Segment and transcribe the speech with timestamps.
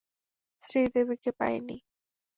[0.63, 1.77] শ্রী দেবীকে পাইনি।